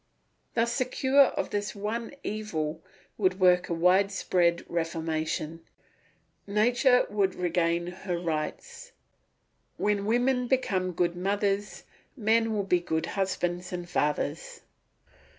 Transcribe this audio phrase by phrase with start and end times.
[0.55, 2.81] Thus the cure of this one evil
[3.19, 5.63] would work a wide spread reformation;
[6.47, 8.93] nature would regain her rights.
[9.77, 11.83] When women become good mothers,
[12.17, 14.61] men will be good husbands and fathers.